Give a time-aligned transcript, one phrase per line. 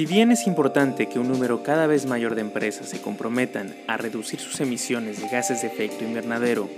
[0.00, 3.98] Si bien es importante que un número cada vez mayor de empresas se comprometan a
[3.98, 6.70] reducir sus emisiones de gases de efecto invernadero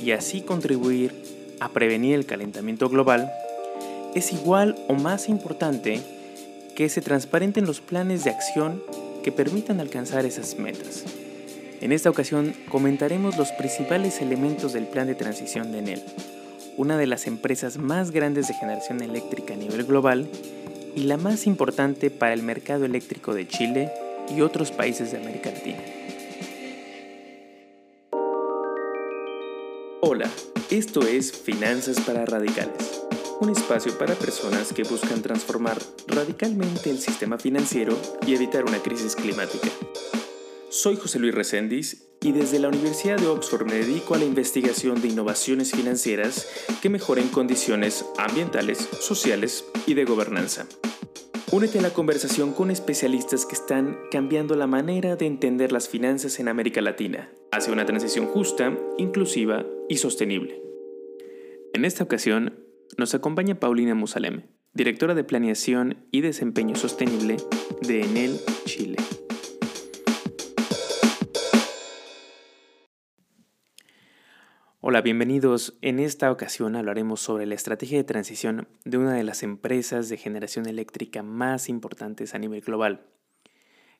[0.00, 1.12] y así contribuir
[1.58, 3.32] a prevenir el calentamiento global,
[4.14, 6.00] es igual o más importante
[6.76, 8.80] que se transparenten los planes de acción
[9.24, 11.02] que permitan alcanzar esas metas.
[11.80, 16.02] En esta ocasión comentaremos los principales elementos del plan de transición de Enel,
[16.78, 20.30] una de las empresas más grandes de generación eléctrica a nivel global
[20.94, 23.90] y la más importante para el mercado eléctrico de Chile
[24.34, 25.82] y otros países de América Latina.
[30.00, 30.30] Hola,
[30.70, 33.02] esto es Finanzas para Radicales,
[33.40, 39.16] un espacio para personas que buscan transformar radicalmente el sistema financiero y evitar una crisis
[39.16, 39.68] climática.
[40.80, 45.02] Soy José Luis Recendis y desde la Universidad de Oxford me dedico a la investigación
[45.02, 46.46] de innovaciones financieras
[46.80, 50.68] que mejoren condiciones ambientales, sociales y de gobernanza.
[51.50, 56.38] Únete a la conversación con especialistas que están cambiando la manera de entender las finanzas
[56.38, 60.62] en América Latina hacia una transición justa, inclusiva y sostenible.
[61.74, 62.64] En esta ocasión
[62.96, 64.44] nos acompaña Paulina Musalem,
[64.74, 67.36] directora de Planeación y Desempeño Sostenible
[67.82, 68.94] de Enel Chile.
[74.80, 75.76] Hola, bienvenidos.
[75.82, 80.16] En esta ocasión hablaremos sobre la estrategia de transición de una de las empresas de
[80.16, 83.04] generación eléctrica más importantes a nivel global,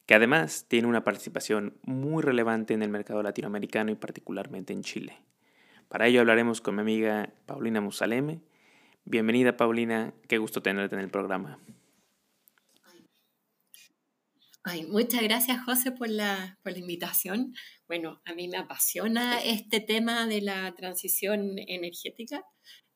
[0.06, 5.17] que además tiene una participación muy relevante en el mercado latinoamericano y particularmente en Chile.
[5.89, 8.41] Para ello hablaremos con mi amiga Paulina Musaleme.
[9.05, 11.59] Bienvenida Paulina, qué gusto tenerte en el programa.
[14.88, 17.55] Muchas gracias José por la, por la invitación.
[17.86, 22.44] Bueno, a mí me apasiona este tema de la transición energética.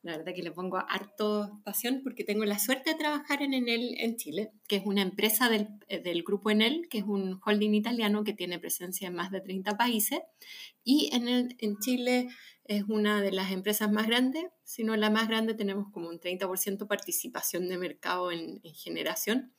[0.02, 3.94] La verdad que le pongo harto pasión porque tengo la suerte de trabajar en Enel
[3.98, 8.24] en Chile, que es una empresa del, del, grupo Enel, que es un holding italiano
[8.24, 10.20] que tiene presencia en más de 30 países.
[10.82, 12.28] Y en, en Chile
[12.64, 16.18] es una de las empresas más grandes, si no la más grande, tenemos como un
[16.18, 19.52] 30% participación de mercado en, en generación.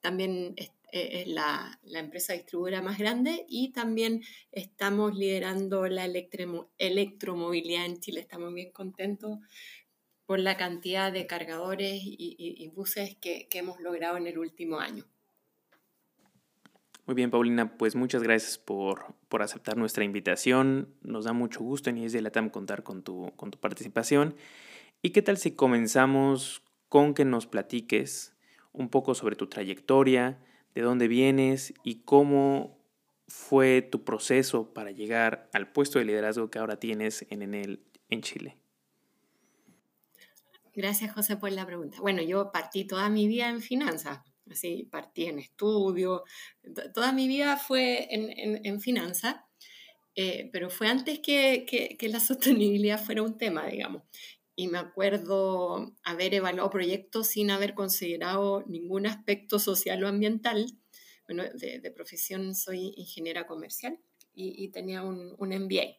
[0.00, 0.54] También
[0.92, 4.22] eh, es la, la, empresa distribuidora más grande y también
[4.52, 8.20] estamos liderando la electromovilidad en Chile.
[8.20, 9.38] Estamos bien contentos
[10.26, 15.04] por la cantidad de cargadores y, buses que, que, hemos logrado en el último año.
[17.06, 20.94] Muy bien, Paulina, pues muchas gracias por, por aceptar nuestra invitación.
[21.00, 24.36] Nos da mucho gusto en IES de Latam contar con tu, con tu participación.
[25.00, 28.34] ¿Y qué tal si comenzamos con que nos platiques
[28.72, 30.38] un poco sobre tu trayectoria,
[30.74, 32.78] de dónde vienes y cómo
[33.26, 38.22] fue tu proceso para llegar al puesto de liderazgo que ahora tienes en Enel en
[38.22, 38.56] Chile.
[40.74, 41.98] Gracias, José, por la pregunta.
[42.00, 44.20] Bueno, yo partí toda mi vida en finanzas,
[44.50, 46.24] así partí en estudio,
[46.94, 49.36] toda mi vida fue en, en, finanzas,
[50.14, 54.04] eh, pero fue antes que, que, la sostenibilidad fuera un tema, digamos
[54.58, 60.66] y me acuerdo haber evaluado proyectos sin haber considerado ningún aspecto social o ambiental.
[61.28, 64.00] Bueno, de, profesión soy ingeniera comercial
[64.34, 65.98] y, tenía un, un, MBA.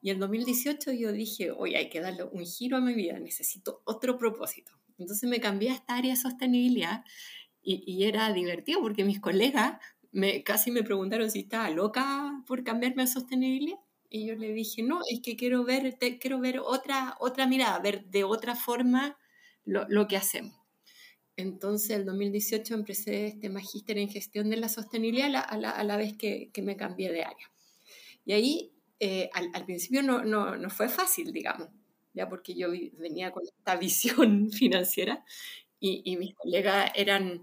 [0.00, 3.82] Y en 2018 yo dije, oye, hay que darle un giro a mi vida, necesito
[3.84, 4.72] otro propósito.
[4.96, 7.04] Entonces me cambié a esta área de sostenibilidad
[7.60, 9.74] y, y era divertido porque mis colegas
[10.10, 13.78] me, casi me preguntaron si estaba loca por cambiarme a sostenibilidad.
[14.10, 18.04] Y yo le dije, no, es que quiero ver, quiero ver otra, otra mirada, ver
[18.06, 19.16] de otra forma
[19.64, 20.60] lo, lo que hacemos.
[21.36, 25.96] Entonces, en 2018 empecé este magíster en gestión de la sostenibilidad a la, a la,
[25.96, 27.50] vez que, que, me cambié de área.
[28.24, 31.68] Y ahí, eh, al, al, principio no, no, no, fue fácil, digamos,
[32.12, 35.24] ya porque yo venía con esta visión financiera
[35.78, 37.42] y, y mis colegas eran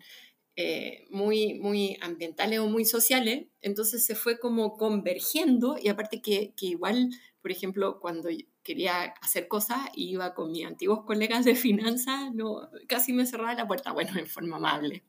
[0.60, 6.56] eh, muy, muy ambientales o muy sociales, entonces se fue como convergiendo y aparte que,
[6.58, 7.12] que igual,
[7.44, 8.30] por ejemplo, cuando
[8.64, 13.68] quería hacer cosas iba con mis antiguos colegas de finanzas, no, casi me cerraba la
[13.68, 15.04] puerta, bueno, en forma amable.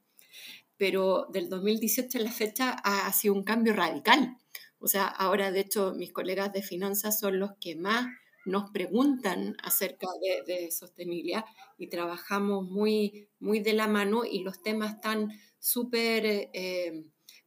[0.76, 4.36] Pero del 2018 a la fecha ha sido un cambio radical.
[4.78, 8.06] O sea, ahora de hecho mis colegas de finanzas son los que más
[8.48, 10.08] nos preguntan acerca
[10.46, 11.44] de, sostenibilidad
[11.76, 17.04] y trabajamos muy, muy de la mano y los temas están súper eh,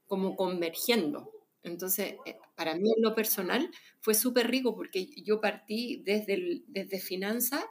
[0.07, 1.31] como convergiendo.
[1.63, 3.69] Entonces, eh, para mí en lo personal
[3.99, 7.63] fue súper rico porque yo partí desde, desde finanzas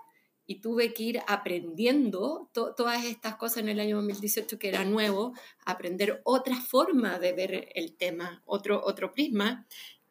[0.46, 5.32] y tuve que ir aprendiendo todas estas cosas en el año 2018 que era nuevo,
[5.64, 9.66] aprender otra forma de ver el tema, otro, otro prisma,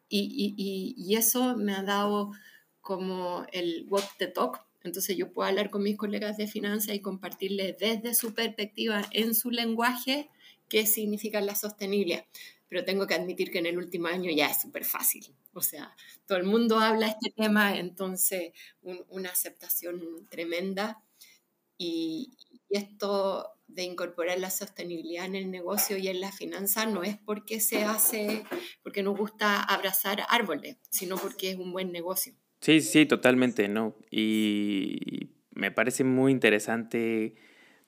[0.08, 2.32] y, y, y eso me ha dado
[2.80, 7.00] como el walk the talk Entonces yo puedo hablar con mis colegas de finanzas y
[7.00, 10.30] compartirles desde su perspectiva, en su lenguaje,
[10.68, 12.24] qué significa la sostenibilidad.
[12.68, 15.26] Pero tengo que admitir que en el último año ya es súper fácil.
[15.52, 15.94] O sea,
[16.26, 18.52] todo el mundo habla este tema, entonces
[18.82, 21.02] una aceptación tremenda.
[21.78, 22.36] Y,
[22.70, 27.16] y esto de incorporar la sostenibilidad en el negocio y en la finanza no es
[27.18, 28.44] porque se hace,
[28.82, 32.34] porque nos gusta abrazar árboles, sino porque es un buen negocio.
[32.60, 33.94] Sí, sí, totalmente, ¿no?
[34.10, 37.34] Y me parece muy interesante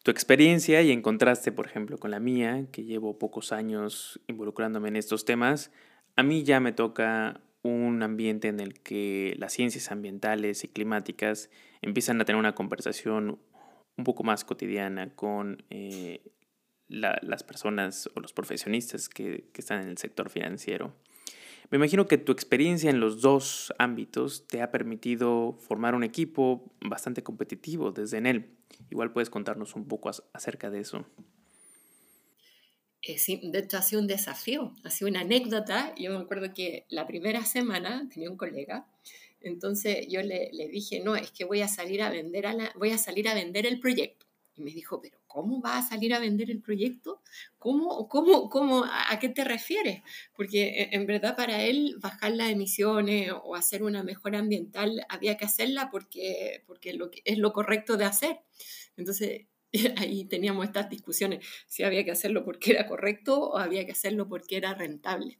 [0.03, 4.89] tu experiencia y en contraste, por ejemplo, con la mía, que llevo pocos años involucrándome
[4.89, 5.71] en estos temas,
[6.17, 11.51] a mí ya me toca un ambiente en el que las ciencias ambientales y climáticas
[11.81, 13.39] empiezan a tener una conversación
[13.97, 16.23] un poco más cotidiana con eh,
[16.89, 20.95] las personas o los profesionistas que, que, están en el sector financiero.
[21.73, 26.73] Me imagino que tu experiencia en los dos ámbitos te ha permitido formar un equipo
[26.81, 28.57] bastante competitivo desde en él.
[28.91, 31.05] Igual puedes contarnos un poco acerca de eso.
[33.03, 35.93] Eh, sí, de hecho ha sido un desafío, ha sido una anécdota.
[35.97, 38.87] Yo me acuerdo que la primera semana tenía un colega
[39.45, 42.91] entonces yo le, dije, no, es que voy a salir a vender a la, voy
[42.91, 44.22] a salir a vender el proyecto.
[44.63, 47.21] Me dijo, pero ¿cómo va a salir a vender el proyecto?
[47.59, 50.03] ¿Cómo, cómo, cómo, a qué te refieres?
[50.35, 55.37] Porque eh, en verdad para él bajar las emisiones o hacer una mejora ambiental había
[55.37, 58.41] que hacerla porque, porque es lo correcto de hacer.
[58.97, 59.47] Entonces
[59.97, 64.29] ahí teníamos estas discusiones, si había que hacerlo porque era correcto o había que hacerlo
[64.29, 65.39] porque era rentable.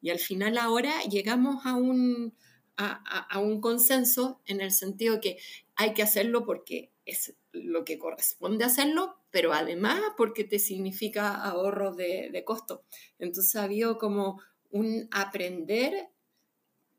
[0.00, 2.34] Y al final ahora llegamos a un,
[2.76, 5.38] a, un consenso en el sentido que
[5.76, 11.94] hay que hacerlo porque es lo que corresponde hacerlo, pero además porque te significa ahorro
[11.94, 12.84] de, de costo.
[13.18, 14.40] Entonces ha habido como
[14.70, 16.08] un aprender,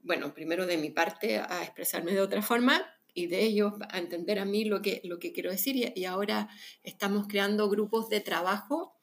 [0.02, 2.82] bueno, primero de mi parte a expresarme de otra forma
[3.14, 5.76] y de ellos a entender a mí lo que, lo que quiero decir.
[5.76, 6.50] Y, y ahora
[6.84, 8.96] estamos creando grupos de trabajo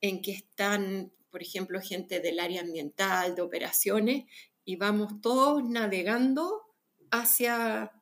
[0.00, 4.24] en que están, por ejemplo, gente del área ambiental, de operaciones,
[4.64, 6.74] y vamos todos navegando
[7.10, 7.92] hacia,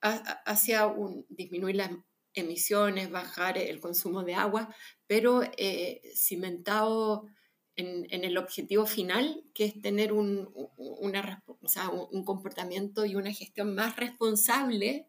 [0.00, 1.90] hacia un, disminuir las
[2.36, 4.74] emisiones, bajar el consumo de agua,
[5.06, 7.26] pero eh, cimentado
[7.74, 15.08] en, el objetivo final, que es tener un, un comportamiento y una gestión más responsable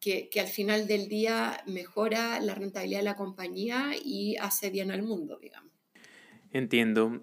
[0.00, 4.90] que, que, al final del día mejora la rentabilidad de la compañía y hace bien
[4.90, 5.72] al mundo, digamos.
[6.52, 7.22] Entiendo.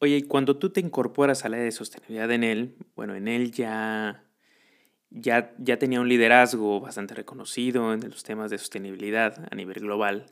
[0.00, 4.27] Oye, cuando tú te incorporas a la de sostenibilidad en él, bueno, en él ya,
[5.10, 10.26] ya, ya tenía un liderazgo bastante reconocido en los temas de sostenibilidad a nivel global,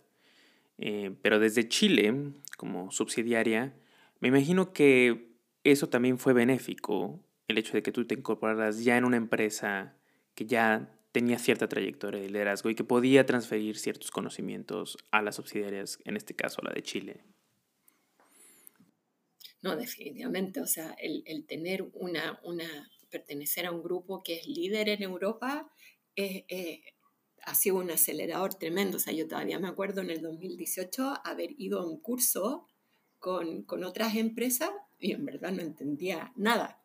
[0.78, 3.74] eh, pero desde Chile, como subsidiaria,
[4.20, 5.30] me imagino que
[5.64, 9.94] eso también fue benéfico, el hecho de que tú te incorporaras ya en una empresa
[10.34, 15.36] que ya tenía cierta trayectoria de liderazgo y que podía transferir ciertos conocimientos a las
[15.36, 17.24] subsidiarias, en este caso la de Chile.
[19.62, 24.88] No, definitivamente, o sea, el, tener una, una, pertenecer a un grupo que es líder
[24.88, 25.70] en Europa
[26.16, 26.82] eh,
[27.46, 28.96] ha sido un acelerador tremendo.
[28.96, 32.66] O sea, yo todavía me acuerdo en el 2018 haber ido a un curso
[33.18, 36.82] con, con otras empresas y en verdad no entendía nada.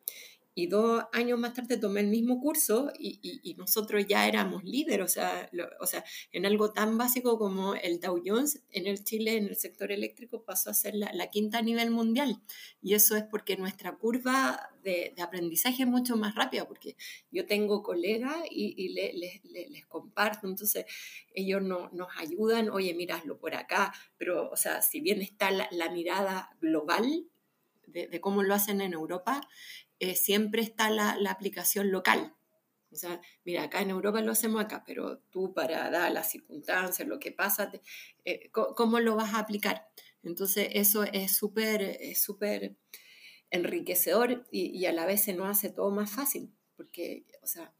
[0.54, 5.04] Y dos años más tarde tomé el mismo curso y, y, nosotros ya éramos líderes,
[5.04, 5.50] o sea,
[5.80, 9.56] o sea, en algo tan básico como el Dow Jones, en el Chile, en el
[9.56, 12.42] sector eléctrico, pasó a ser la, la quinta a nivel mundial.
[12.82, 16.96] Y eso es porque nuestra curva de, de aprendizaje es mucho más rápida, porque
[17.30, 19.12] yo tengo colegas y, y le,
[19.70, 20.84] les comparto, entonces
[21.34, 25.68] ellos no, nos ayudan, oye, miraslo por acá, pero, o sea, si bien está la,
[25.70, 27.26] la mirada global,
[27.86, 29.46] de, de, cómo lo hacen en Europa,
[30.02, 32.34] eh, siempre está la, aplicación local.
[32.90, 37.06] O sea, mira, acá en Europa lo hacemos acá, pero tú para dar las circunstancias,
[37.06, 37.70] lo que pasa,
[38.24, 39.86] eh, ¿cómo lo vas a aplicar?
[40.24, 42.74] Entonces, eso es súper súper
[43.50, 47.72] enriquecedor y, a la vez se nos hace todo más fácil, porque, o sea,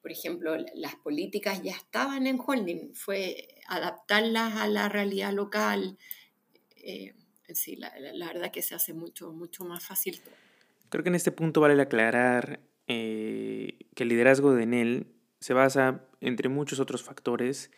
[0.00, 5.98] por ejemplo, las políticas ya estaban en holding, fue adaptarlas a la realidad local.
[6.76, 7.16] Eh,
[7.52, 10.43] sí, la, la, verdad que se hace mucho, mucho más fácil todo.
[10.94, 15.08] Creo que en este punto vale aclarar eh, que el liderazgo de Enel
[15.40, 17.72] se basa, entre muchos otros factores,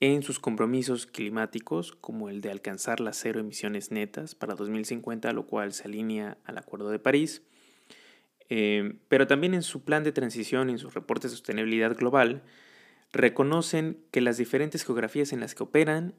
[0.00, 5.46] en sus compromisos climáticos, como el de alcanzar las cero emisiones netas para 2050, lo
[5.46, 7.42] cual se alinea al Acuerdo de París,
[8.48, 12.42] eh, pero también en su plan de transición y en sus reportes de sostenibilidad global,
[13.12, 16.16] reconocen que las diferentes geografías en las que operan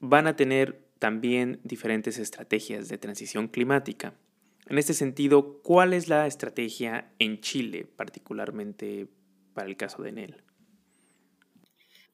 [0.00, 4.14] van a tener también diferentes estrategias de transición climática.
[4.68, 9.08] En este sentido, ¿cuál es la estrategia en Chile, particularmente
[9.54, 10.44] para el caso de Enel?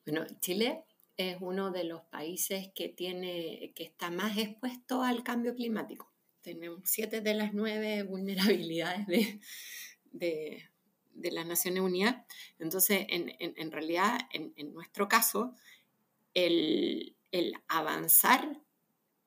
[0.06, 0.84] Bueno, Chile
[1.16, 6.12] es uno de los países que, tiene, que está más expuesto al cambio climático.
[6.42, 9.40] Tenemos siete de las nueve vulnerabilidades de,
[10.12, 10.70] de,
[11.12, 12.24] de las Naciones Unidas.
[12.60, 15.56] Entonces, en, en, en realidad, en, en, nuestro caso,
[16.34, 18.60] el, el avanzar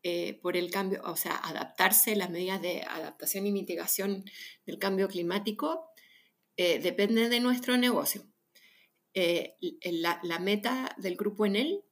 [0.09, 4.23] eh, por el cambio, o sea, adaptarse, las medidas de adaptación y mitigación
[4.65, 5.91] del cambio climático,
[6.55, 8.23] eh, depende de nuestro negocio.
[9.13, 11.83] Eh, la, meta del grupo Enel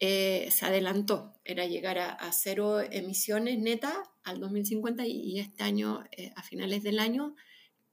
[0.00, 6.04] eh, se adelantó, era llegar a, cero emisiones netas al 2050 y, este año,
[6.36, 7.36] a finales del año,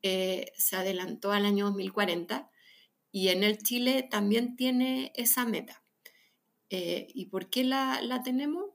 [0.04, 2.52] se adelantó al año 2040
[3.14, 5.82] y en el Chile también tiene esa meta.
[6.70, 8.69] ¿Y por qué la tenemos?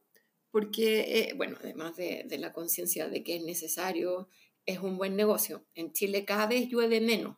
[0.54, 4.28] Porque, bueno, además de, la conciencia de que es necesario,
[4.64, 5.64] es un buen negocio.
[5.74, 7.36] En Chile cada vez llueve menos,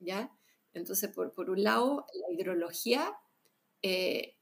[0.00, 0.36] ¿ya?
[0.74, 3.14] Entonces, por, un lado, la hidrología,
[3.82, 4.34] eh,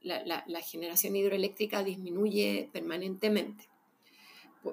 [0.00, 3.68] la, la, generación hidroeléctrica disminuye permanentemente.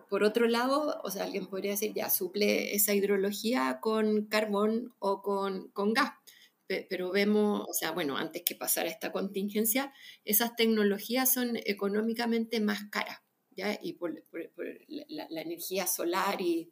[0.10, 5.22] Por, otro lado, o sea, alguien podría decir, ya, suple esa hidrología con carbón o
[5.22, 6.14] con gas.
[6.88, 9.92] Pero vemos, o sea, bueno, antes que pasara esta contingencia,
[10.24, 13.18] esas tecnologías son económicamente más caras,
[13.50, 13.80] ¿ya?
[13.82, 14.24] Y por,
[14.88, 16.72] la, energía solar y,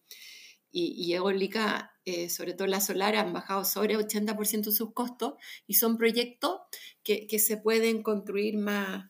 [0.72, 5.34] y, y eólica, eh, sobre todo la solar, han bajado sobre 80% sus costos
[5.66, 6.62] y son proyectos
[7.02, 9.10] que, que se pueden construir más,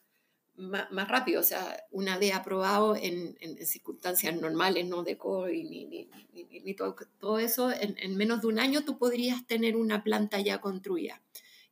[0.58, 1.42] más, más, rápido.
[1.42, 6.60] O sea, una vez aprobado en, en, circunstancias normales, no de COVID ni, ni, ni,
[6.60, 10.40] ni todo, todo, eso, en, en menos de un año tú podrías tener una planta
[10.42, 11.22] ya construida.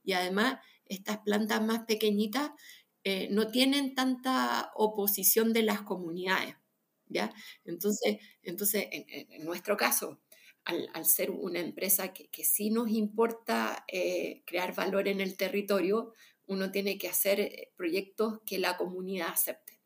[0.03, 2.51] Y además, estas plantas más pequeñitas
[3.03, 6.55] eh, no tienen tanta oposición de las comunidades.
[7.07, 7.33] ¿ya?
[7.65, 10.19] Entonces, entonces en, en nuestro caso,
[10.63, 15.37] al, al, ser una empresa que, que sí nos importa eh, crear valor en el
[15.37, 16.13] territorio,
[16.47, 19.79] uno tiene que hacer eh, proyectos que la comunidad acepte.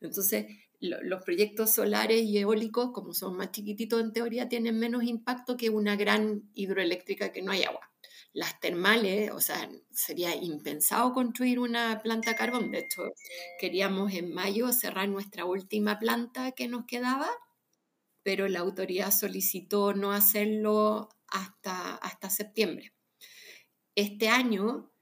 [0.00, 0.46] Entonces,
[0.80, 5.56] lo, los proyectos solares y eólicos, como son más chiquititos en teoría, tienen menos impacto
[5.56, 7.90] que una gran hidroeléctrica que no hay agua.
[8.32, 12.70] Las termales, o sea, sería impensado construir una planta carbón.
[12.70, 13.02] De hecho,
[13.58, 17.28] queríamos en mayo cerrar nuestra última planta que nos quedaba,
[18.22, 22.94] pero la autoridad solicitó no hacerlo hasta, hasta septiembre.
[23.96, 24.92] Este año,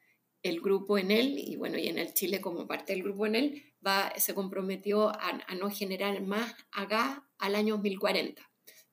[0.42, 4.12] el grupo Enel, y bueno, y en el Chile como parte del grupo Enel, va,
[4.16, 6.54] se comprometió a, no generar más
[6.88, 8.42] gas al año 2040.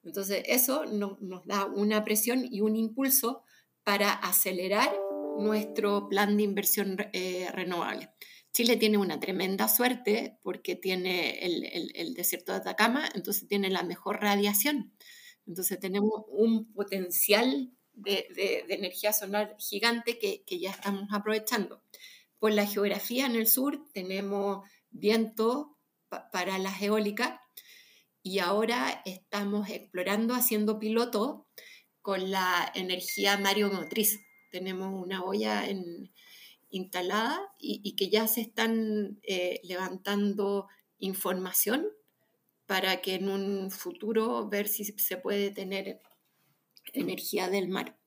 [0.03, 3.43] Entonces, eso no, nos da una presión y un impulso
[3.83, 4.95] para acelerar
[5.39, 8.09] nuestro plan de inversión eh, renovable.
[8.55, 14.21] Chile tiene una tremenda suerte porque tiene el, desierto de Atacama, entonces tiene la mejor
[14.21, 14.93] radiación.
[15.45, 21.81] Entonces tenemos un potencial de, energía solar gigante que, que, ya estamos aprovechando.
[22.39, 25.77] Por la geografía en el sur tenemos viento
[26.09, 27.39] pa, para las eólicas
[28.21, 31.47] y ahora estamos explorando, haciendo piloto
[32.01, 34.19] con la energía mareomotriz.
[34.51, 36.11] Tenemos una olla en,
[36.69, 40.67] instalada y, y, que ya se están eh, levantando
[40.99, 41.87] información
[42.65, 46.01] para que en un futuro ver si se puede tener
[46.93, 47.97] energía del mar.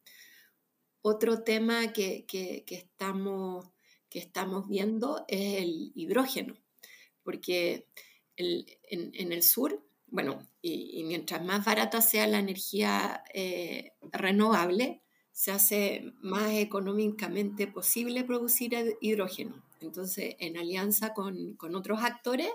[1.02, 3.70] Otro tema que, que, estamos,
[4.08, 6.56] que estamos viendo es el hidrógeno,
[7.22, 7.86] porque
[8.36, 15.02] el, en, el sur bueno, y, y, mientras más barata sea la energía eh, renovable,
[15.38, 19.62] se hace más económicamente posible producir hidrógeno.
[19.80, 22.48] Entonces, en alianza con, con otros actores,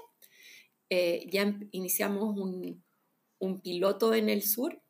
[0.90, 2.84] eh, ya iniciamos un,
[3.40, 4.83] un, piloto en el sur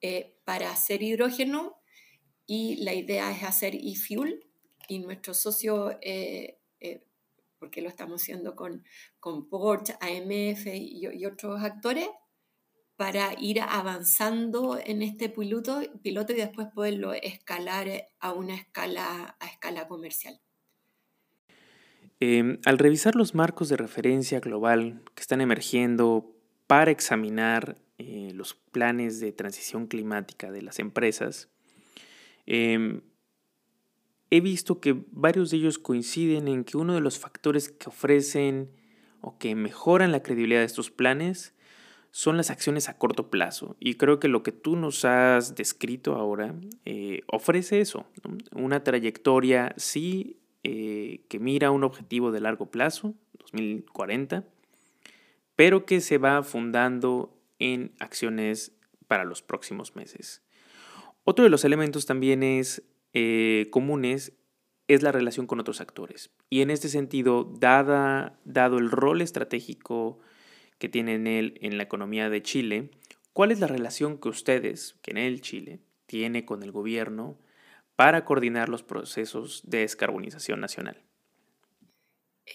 [0.00, 1.76] eh, para hacer hidrógeno
[2.46, 4.46] y la idea es hacer e-fuel
[4.88, 6.58] y nuestro socio eh,
[7.60, 8.82] porque lo estamos haciendo con,
[9.20, 12.08] con Porsche, AMF y, otros actores,
[12.96, 19.46] para ir avanzando en este piloto, piloto y después poderlo escalar a una escala, a
[19.46, 20.40] escala comercial.
[22.18, 26.34] Eh, al revisar los marcos de referencia global que están emergiendo
[26.66, 31.50] para examinar eh, los planes de transición climática de las empresas,
[32.46, 33.02] eh,
[34.30, 38.70] he visto que varios de ellos coinciden en que uno de los factores que ofrecen
[39.20, 41.54] o que mejoran la credibilidad de estos planes
[42.10, 43.76] son las acciones a corto plazo.
[43.78, 46.54] Y creo que lo que tú nos has descrito ahora
[46.84, 48.06] eh, ofrece eso,
[48.52, 54.44] una trayectoria sí eh, que mira un objetivo de largo plazo, 2040,
[55.54, 58.72] pero que se va fundando en acciones
[59.06, 60.42] para los próximos meses.
[61.22, 64.32] Otro de los elementos también es eh, comunes
[64.88, 66.30] es la relación con otros actores.
[66.48, 70.18] Y en este sentido, dado el rol estratégico
[70.78, 72.90] que tiene él en la economía de Chile,
[73.32, 77.38] ¿cuál es la relación que ustedes, que en el Chile, tiene con el gobierno
[77.94, 81.04] para coordinar los procesos de descarbonización nacional?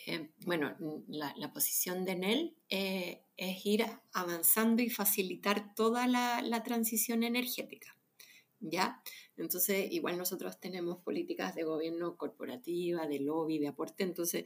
[0.08, 0.76] Eh, bueno,
[1.08, 7.98] la, posición de NEL eh, es ir avanzando y facilitar toda la, la transición energética.
[8.60, 9.02] ¿ya?
[9.38, 14.44] Entonces, igual nosotros tenemos políticas de gobierno corporativa, de lobby, de aporte, entonces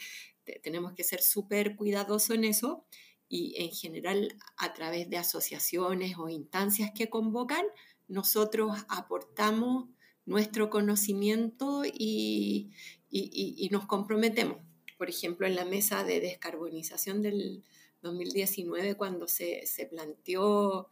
[0.63, 2.85] tenemos que ser súper cuidadosos en eso
[3.27, 7.65] y en general a través de asociaciones o instancias que convocan,
[8.07, 9.89] nosotros aportamos
[10.25, 12.71] nuestro conocimiento y,
[13.09, 14.57] y nos comprometemos.
[14.99, 17.63] Por ejemplo, en la mesa de descarbonización del
[18.01, 20.89] 2019, cuando se, se planteó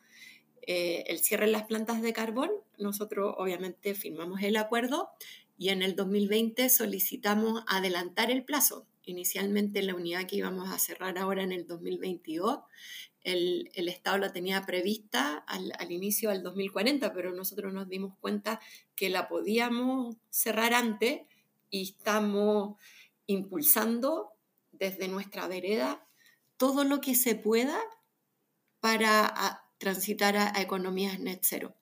[0.61, 5.09] eh, el cierre de las plantas de carbón, nosotros obviamente firmamos el acuerdo
[5.57, 8.87] y en el 2020 solicitamos adelantar el plazo.
[9.03, 12.59] Inicialmente la unidad que íbamos a cerrar ahora en el 2022,
[13.23, 18.13] el, el Estado la tenía prevista al, al, inicio del 2040, pero nosotros nos dimos
[18.21, 18.61] cuenta
[18.95, 21.23] que la podíamos cerrar antes
[21.69, 22.77] y estamos
[23.27, 24.31] impulsando
[24.71, 26.07] desde nuestra vereda
[26.57, 27.79] todo lo que se pueda
[28.79, 31.75] para transitar a, economías net zero.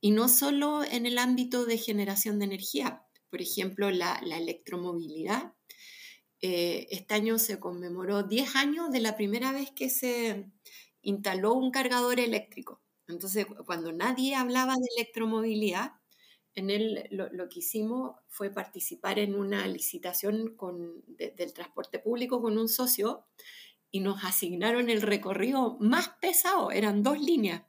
[0.00, 5.52] Y no solo en el ámbito de generación de energía, por ejemplo, la, electromovilidad.
[6.40, 10.50] Eh, este año se conmemoró 10 años de la primera vez que se
[11.02, 12.82] instaló un cargador eléctrico.
[13.08, 15.92] Entonces, cuando nadie hablaba de electromovilidad,
[16.56, 20.56] en él lo, que hicimos fue participar en una licitación
[21.18, 23.26] del transporte público con un socio
[23.90, 27.62] y nos asignaron el recorrido más pesado, eran dos líneas.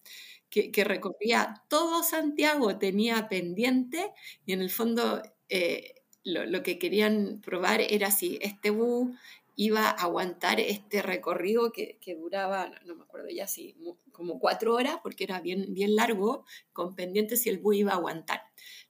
[0.49, 4.11] Que, recorría todo Santiago, tenía pendiente
[4.45, 9.15] y en el fondo eh, lo, que querían probar era si este bus
[9.57, 13.75] iba a aguantar este recorrido que, duraba, no, me acuerdo ya si,
[14.11, 17.95] como cuatro horas, porque era bien, bien largo, con pendiente si el bus iba a
[17.95, 18.43] aguantar.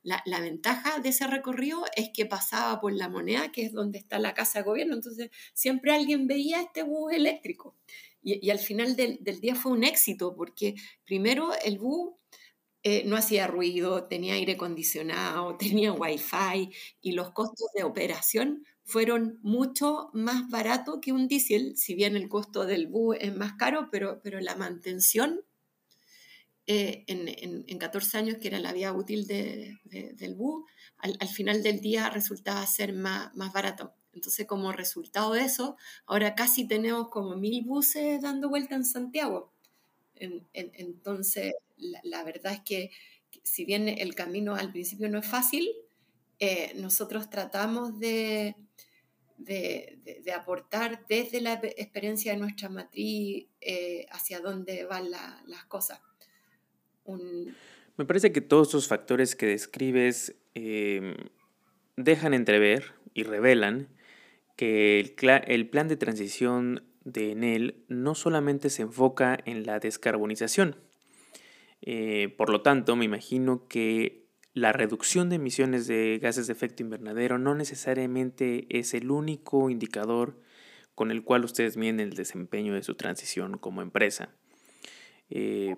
[0.04, 3.98] La, la, ventaja de ese recorrido es que pasaba por la moneda, que es donde
[3.98, 7.74] está la casa de gobierno, entonces siempre alguien veía este bus eléctrico.
[8.22, 10.76] Y, y al final del, del, día fue un éxito, porque
[11.06, 12.14] primero el bus
[12.84, 19.38] eh, no hacía ruido, tenía aire acondicionado, tenía wifi y los costos de operación fueron
[19.44, 23.90] mucho más baratos que un diésel, si bien el costo del bus es más caro,
[23.92, 25.42] pero, pero la mantención
[26.68, 30.64] eh, en, en, 14 años, que era la vía útil de, del bus,
[31.00, 33.94] al, al, final del día resultaba ser más, más barato.
[34.14, 39.52] Entonces, como resultado de eso, ahora casi tenemos como mil buses dando vuelta en Santiago.
[40.54, 42.92] entonces, la, la, verdad es que
[43.44, 45.70] si bien el camino al principio no es fácil,
[46.40, 48.56] eh, nosotros tratamos de,
[49.38, 50.00] de,
[50.36, 56.02] aportar desde la experiencia de nuestra matriz eh, hacia dónde van las cosas.
[57.06, 61.16] Me parece que todos estos factores que describes em,
[61.96, 63.88] dejan entrever y revelan
[64.56, 65.16] que el,
[65.48, 70.76] el, plan de transición de Enel no solamente se enfoca en la descarbonización.
[71.82, 74.27] Eh, por lo tanto, me imagino que
[74.58, 80.42] la reducción de emisiones de gases de efecto invernadero no necesariamente es el único indicador
[80.96, 84.30] con el cual ustedes miden el desempeño de su transición como empresa.
[85.30, 85.76] Eh,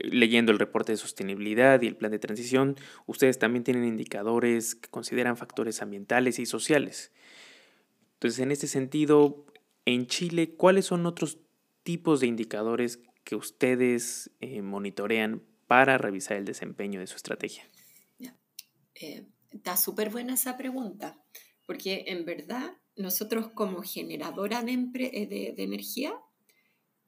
[0.00, 4.90] leyendo el reporte de sostenibilidad y el plan de transición, ustedes también tienen indicadores que
[4.90, 7.10] consideran factores ambientales y sociales.
[8.16, 9.46] Entonces, en este sentido,
[9.86, 11.38] en Chile, ¿cuáles son otros
[11.84, 17.64] tipos de indicadores que ustedes eh, monitorean para revisar el desempeño de su estrategia?
[19.00, 21.16] Eh, está súper buena esa pregunta,
[21.66, 26.14] porque en verdad nosotros como generadora de, eh, energía,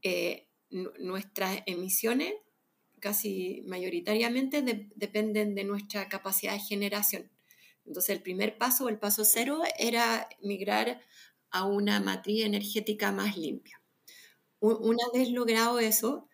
[0.03, 2.33] eh, nuestras emisiones
[3.01, 4.63] casi mayoritariamente
[4.95, 7.31] dependen de nuestra capacidad de generación.
[7.85, 11.01] Entonces el primer paso, el paso cero, era migrar
[11.51, 13.83] a una matriz energética más limpia.
[14.61, 16.29] Una vez logrado eso,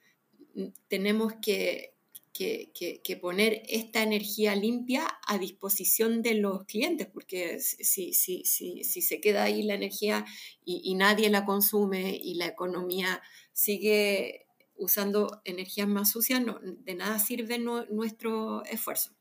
[0.88, 1.95] tenemos que
[2.36, 9.02] que, poner esta energía limpia a disposición de los clientes, porque si, si, si, si
[9.02, 10.24] se queda ahí la energía
[10.64, 13.22] y, nadie la consume y la economía
[13.52, 14.46] sigue
[14.76, 19.12] usando energías más sucias, no, de nada sirve nuestro esfuerzo.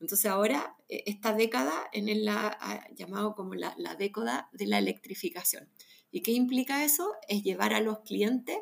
[0.00, 5.68] Entonces ahora e, esta década en la llamado como la, la década de la electrificación.
[6.10, 7.12] ¿Y qué implica eso?
[7.28, 8.58] Es llevar a los clientes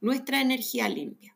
[0.00, 1.33] nuestra energía limpia.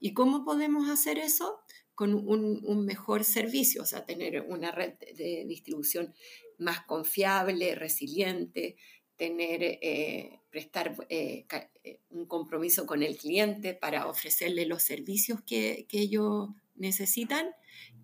[0.00, 1.60] ¿Y cómo podemos hacer eso?
[1.94, 6.14] Con un, mejor servicio, o sea, tener una red de distribución
[6.58, 8.76] más confiable, resiliente,
[9.16, 11.46] tener, eh, prestar eh,
[11.84, 17.48] eh, un compromiso con el cliente para ofrecerle los servicios que, ellos necesitan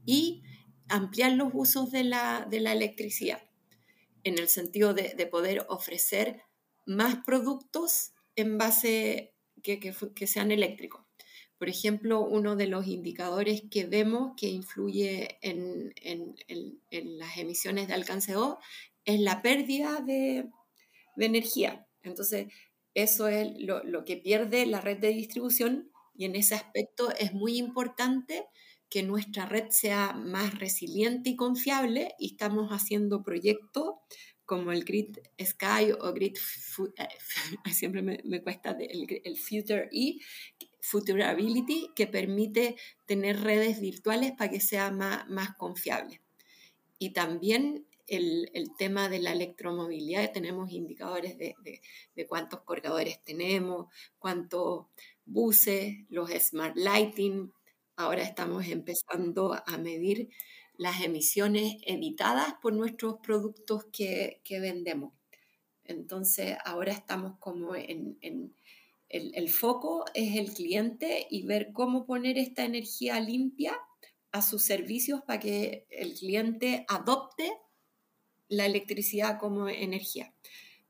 [0.07, 0.43] y
[0.89, 3.43] ampliar los usos de la, electricidad,
[4.25, 6.41] en el sentido de, poder ofrecer
[6.87, 11.12] más productos en base que sean eléctricos.
[11.63, 15.95] Por ejemplo, uno de los indicadores que vemos que influye en,
[16.91, 18.59] las emisiones de alcance O
[19.05, 20.49] es la pérdida de,
[21.17, 21.87] energía.
[22.03, 22.49] Entonces,
[22.95, 27.59] eso es lo, que pierde la red de distribución y en ese aspecto es muy
[27.59, 28.45] importante
[28.91, 33.95] que nuestra red sea más resiliente y confiable y estamos haciendo proyectos
[34.45, 36.37] como el Grid Sky o Grid,
[36.99, 37.09] eh,
[37.73, 40.19] siempre me, cuesta el Future E,
[40.85, 46.21] Futurability que permite tener redes virtuales para que sea más, más confiable.
[46.99, 51.55] Y también el, tema de la electromovilidad, tenemos indicadores de,
[52.29, 53.87] cuántos cargadores tenemos,
[54.19, 54.87] cuántos
[55.25, 57.53] buses, los smart lighting.
[57.97, 60.31] Ahora estamos empezando a medir
[60.77, 65.13] las emisiones evitadas por nuestros productos que, vendemos.
[65.85, 68.55] Entonces, ahora estamos como en
[69.13, 73.79] el, foco es el cliente y ver cómo poner esta energía limpia
[74.33, 77.53] a sus servicios para que el cliente adopte
[78.49, 80.33] la electricidad como energía.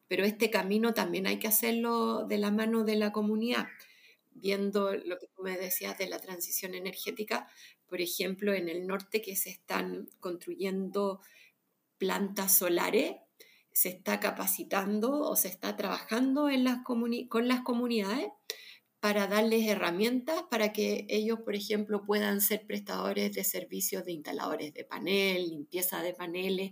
[0.06, 3.66] Pero este camino también hay que hacerlo de la mano de la comunidad,
[4.30, 7.48] viendo lo que tú me decías de la transición energética,
[7.86, 11.20] por ejemplo, en el norte que se están construyendo
[11.98, 13.16] plantas solares
[13.72, 18.28] se está capacitando o se está trabajando en las con las comunidades
[19.02, 24.72] para darles herramientas para que ellos, por ejemplo, puedan ser prestadores de servicios de instaladores
[24.74, 26.70] de panel, limpieza de paneles,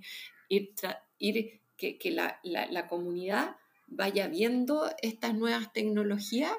[0.49, 0.73] ir,
[1.19, 3.57] ir que, que la, la, comunidad
[3.89, 6.53] vaya viendo estas nuevas tecnologías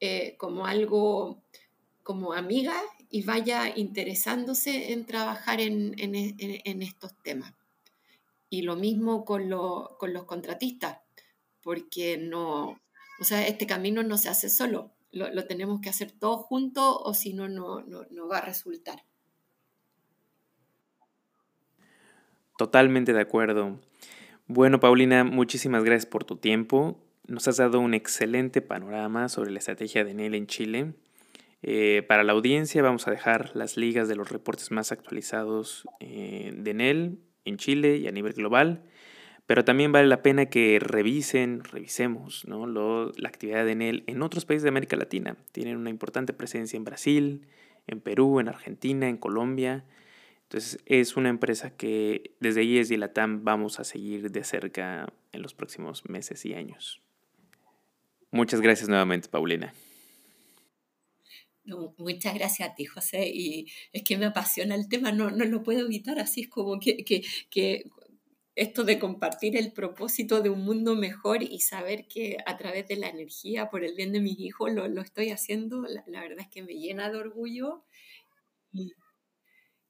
[0.00, 1.44] eh, como algo,
[2.02, 2.74] como amiga
[3.08, 7.54] y vaya interesándose en trabajar en, en, en estos temas.
[8.50, 9.50] Y lo mismo con,
[9.98, 11.00] con los contratistas,
[11.62, 12.80] porque no,
[13.20, 17.14] o sea, este camino no se hace solo, lo, tenemos que hacer todos juntos o
[17.14, 19.04] si no, no, no va a resultar.
[22.56, 23.78] Totalmente de acuerdo.
[24.46, 26.98] Bueno, Paulina, muchísimas gracias por tu tiempo.
[27.26, 30.94] Nos has dado un excelente panorama sobre la estrategia de NEL en Chile.
[31.62, 36.52] Eh, para la audiencia vamos a dejar las ligas de los reportes más actualizados eh,
[36.56, 38.82] de NEL en Chile y a nivel global,
[39.46, 42.66] pero también vale la pena que revisen, revisemos ¿no?
[42.66, 45.36] la actividad de Enel en otros países de América Latina.
[45.52, 47.46] Tienen una importante presencia en Brasil,
[47.86, 49.84] en Perú, en Argentina, en Colombia.
[50.42, 55.42] Entonces es una empresa que desde IES y Latam vamos a seguir de cerca en
[55.42, 57.00] los próximos meses y años.
[58.30, 59.72] Muchas gracias nuevamente, Paulina
[61.96, 63.28] muchas gracias a ti, José.
[63.28, 66.78] Y es que me apasiona el tema, no, no lo puedo evitar, así es como
[66.80, 67.84] que, que,
[68.54, 72.96] esto de compartir el propósito de un mundo mejor y saber que a través de
[72.96, 76.48] la energía, por el bien de mis hijos, lo, lo estoy haciendo, la, verdad es
[76.48, 77.84] que me llena de orgullo.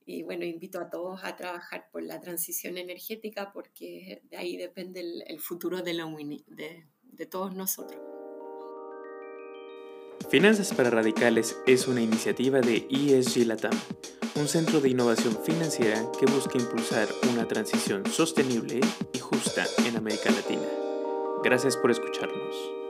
[0.04, 5.00] Y, bueno, invito a todos a trabajar por la transición energética porque de ahí depende
[5.00, 6.06] el, futuro de, la,
[7.02, 8.17] de todos nosotros.
[10.26, 13.72] Finanzas para Radicales es una iniciativa de ESG Latam,
[14.34, 18.80] un centro de innovación financiera que busca impulsar una transición sostenible
[19.14, 20.68] y justa en América Latina.
[21.42, 22.87] Gracias por escucharnos.